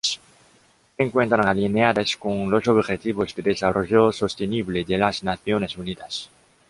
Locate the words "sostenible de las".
4.11-5.23